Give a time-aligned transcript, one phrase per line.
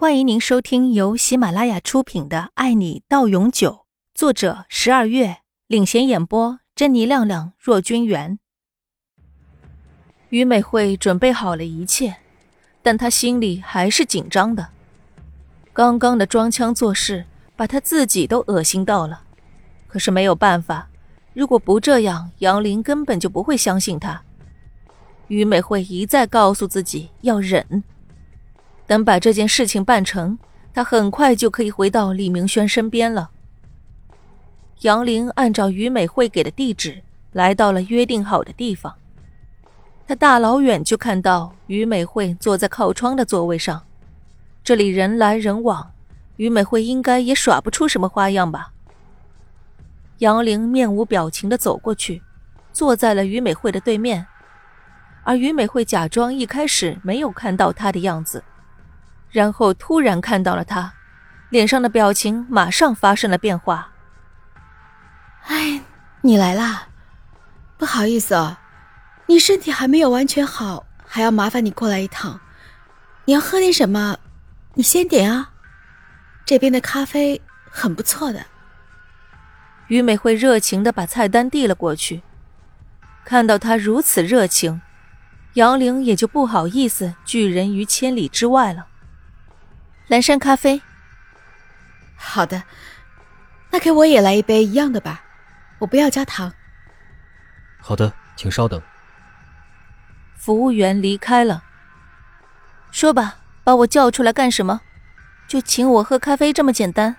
[0.00, 3.70] 欢迎您收听由喜马拉雅出品的《爱你到永久》，
[4.14, 8.38] 作者十二月领衔演播，珍妮、亮亮、若君元。
[10.30, 12.16] 于美惠准备好了一切，
[12.80, 14.68] 但她心里还是紧张的。
[15.74, 19.24] 刚刚的装腔作势，把她自己都恶心到了。
[19.86, 20.88] 可是没有办法，
[21.34, 24.22] 如果不这样，杨林根本就不会相信她。
[25.28, 27.84] 于美惠一再告诉自己要忍。
[28.90, 30.36] 等把这件事情办成，
[30.74, 33.30] 他很快就可以回到李明轩身边了。
[34.80, 38.92] 杨林按照于美惠给的地址来到了约定好的地方。
[40.08, 43.80] 他大老远就看到于美惠坐在靠窗的座位上，
[44.64, 45.92] 这里人来人往，
[46.34, 48.72] 于美惠应该也耍不出什么花样吧。
[50.18, 52.24] 杨林面无表情的走过去，
[52.72, 54.26] 坐在了于美惠的对面，
[55.22, 58.42] 而于美惠假装一开始没有看到他的样子。
[59.30, 60.92] 然后突然看到了他，
[61.48, 63.92] 脸上的表情马上发生了变化。
[65.46, 65.80] 哎，
[66.20, 66.88] 你来啦！
[67.78, 68.58] 不好意思哦，
[69.26, 72.38] 你身体还没有完全好，还要麻烦你过来一趟。
[73.24, 74.18] 你要喝点什么？
[74.74, 75.50] 你先点啊。
[76.44, 78.44] 这边的咖啡很不错的。
[79.88, 82.22] 于美惠热情的把菜单递了过去。
[83.24, 84.80] 看到他如此热情，
[85.54, 88.86] 杨玲也就不好意思拒人于千里之外了。
[90.10, 90.82] 蓝山咖啡。
[92.16, 92.64] 好的，
[93.70, 95.22] 那给我也来一杯一样的吧，
[95.78, 96.52] 我不要加糖。
[97.78, 98.82] 好的，请稍等。
[100.34, 101.62] 服务员离开了。
[102.90, 104.80] 说吧，把我叫出来干什么？
[105.46, 107.14] 就请我喝咖啡这么简单？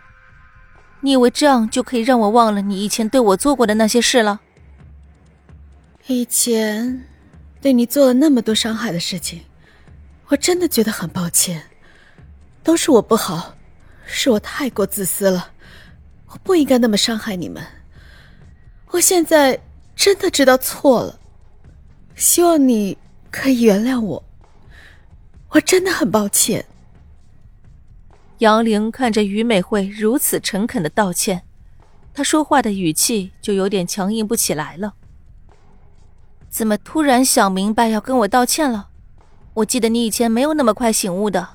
[0.99, 4.41] 你以为这样就可以让我忘了你以前对我做过的那些事了？
[6.07, 7.07] 以前
[7.61, 9.45] 对你做了那么多伤害的事情，
[10.27, 11.69] 我真的觉得很抱歉。
[12.63, 13.55] 都是我不好，
[14.05, 15.51] 是我太过自私了，
[16.27, 17.65] 我不应该那么伤害你们。
[18.91, 19.59] 我现在
[19.95, 21.19] 真的知道错了，
[22.15, 22.97] 希望你
[23.29, 24.23] 可以原谅我。
[25.49, 26.65] 我真的很抱歉。
[28.39, 31.43] 杨玲看着于美惠如此诚恳的道歉，
[32.13, 34.93] 她说话的语气就有点强硬不起来了。
[36.49, 38.89] 怎么突然想明白要跟我道歉了？
[39.53, 41.47] 我记得你以前没有那么快醒悟的。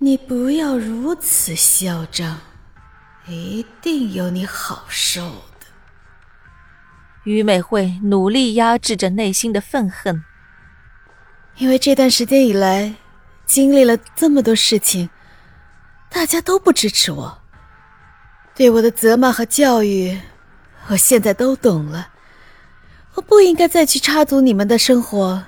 [0.00, 2.38] 你不要如此嚣张，
[3.26, 5.66] 一定有你好受的。
[7.24, 10.24] 于美惠努力压制着内心的愤恨，
[11.56, 12.94] 因为这段时间以来
[13.44, 15.10] 经历了这么多事情，
[16.08, 17.36] 大家都不支持我，
[18.54, 20.16] 对我的责骂和教育，
[20.86, 22.08] 我现在都懂了。
[23.14, 25.42] 我不应该再去插足你们的生活，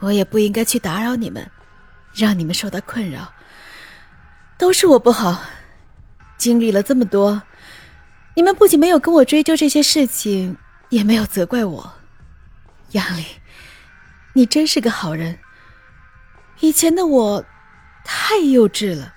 [0.00, 1.50] 我也不应该去打扰你们。
[2.14, 3.32] 让你们受到困扰，
[4.58, 5.40] 都是我不好。
[6.36, 7.42] 经历了这么多，
[8.34, 10.56] 你们不仅没有跟我追究这些事情，
[10.88, 11.92] 也没有责怪我。
[12.90, 13.24] 杨林，
[14.34, 15.38] 你真是个好人。
[16.60, 17.44] 以前的我
[18.04, 19.14] 太幼稚了，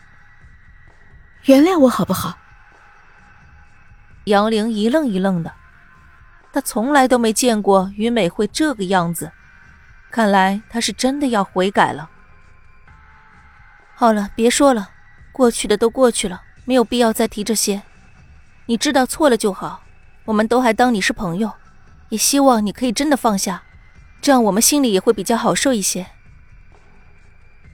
[1.46, 2.38] 原谅我好不好？
[4.25, 5.53] 杨玲一愣一愣的，
[6.51, 9.31] 她从来都没见过于美会这个样子，
[10.12, 12.09] 看来她是真的要悔改了。
[13.96, 14.90] 好了，别说了，
[15.31, 17.84] 过去的都过去了，没有必要再提这些。
[18.66, 19.84] 你知道错了就好，
[20.25, 21.52] 我们都还当你是朋友，
[22.09, 23.64] 也希望你可以真的放下，
[24.22, 26.08] 这样我们心里也会比较好受一些。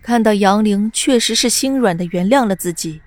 [0.01, 3.01] 看到杨玲确实是心软的原谅了自己，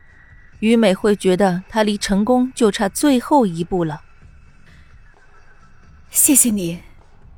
[0.59, 4.03] 于美会觉得她离成功就差最后一步了。
[6.11, 6.83] 谢谢你，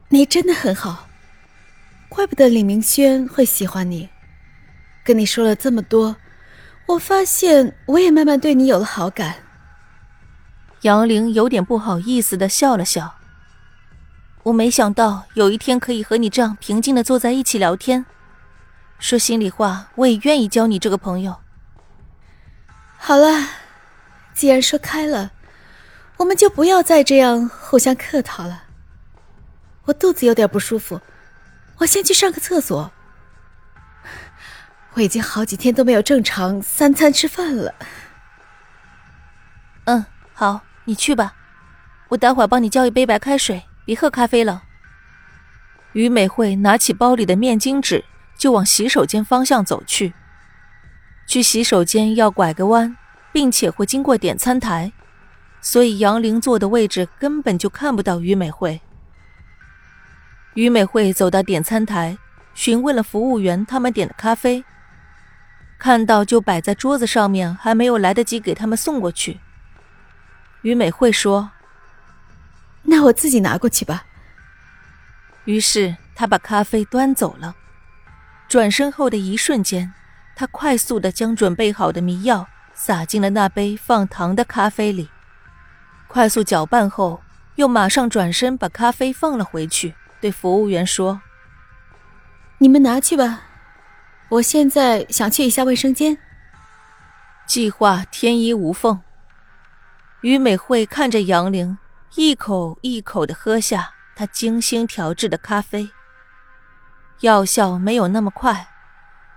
[0.08, 1.08] 你真的很好，
[2.08, 4.08] 怪不得李明轩会喜欢你。
[5.04, 6.16] 跟你说了这么多，
[6.86, 9.36] 我发现我也慢慢对你有了好感。
[10.82, 13.14] 杨玲有点不好意思的笑了笑。
[14.42, 18.04] 我没想到有一天可以和你这样平静的坐在一起聊天。
[18.98, 21.36] 说心里话，我也愿意交你这个朋友。
[22.98, 23.48] 好了，
[24.34, 25.32] 既然说开了，
[26.18, 28.64] 我们就不要再这样互相客套了。
[29.84, 31.00] 我肚子有点不舒服，
[31.78, 32.92] 我先去上个厕所。
[34.94, 37.74] 我已经好几天都没有正常三餐吃饭了。
[39.84, 40.04] 嗯，
[40.34, 41.34] 好，你去吧，
[42.08, 44.64] 我待会儿帮你叫一杯白开水，别喝咖啡了。
[45.92, 48.04] 于美惠拿起包里的面巾纸，
[48.36, 50.12] 就往洗手间方向走去。
[51.26, 52.96] 去洗手间要拐个弯，
[53.32, 54.92] 并且会经过点餐台，
[55.60, 58.80] 所以杨玲坐的位置根本就看不到于美惠。
[60.54, 62.18] 于美惠走到点餐台。
[62.54, 64.62] 询问了服务员他们点的咖啡。
[65.82, 69.40] 看到就摆在桌子上面，还没有来得及给他们送过去。
[70.60, 71.50] 于美惠说
[72.86, 74.04] ：“那我自己拿过去吧。”
[75.44, 77.56] 于是他把咖啡端走了。
[78.46, 79.92] 转身后的一瞬间，
[80.36, 85.10] 他快速的将准备好的迷药撒进了那杯放糖的咖啡里，
[86.06, 87.24] 快速搅拌后，
[87.56, 91.22] 又马上转身把咖啡放了回去，对服务员说
[92.58, 93.46] ：“你们拿去吧。”
[94.32, 96.16] 我现在想去一下卫生间。
[97.46, 98.98] 计划天衣无缝。
[100.22, 101.76] 于美惠看着杨玲，
[102.14, 105.90] 一口一口的喝下她精心调制的咖啡。
[107.20, 108.68] 药效没有那么快，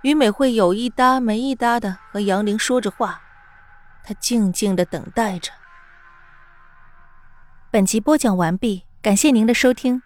[0.00, 3.20] 于美惠有一搭没一搭的和杨玲说着话，
[4.02, 5.52] 她静静的等待着。
[7.70, 10.00] 本集播讲完毕，感谢您的收听。